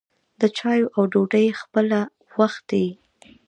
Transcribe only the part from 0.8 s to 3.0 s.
او ډوډۍ خپله وخت يي.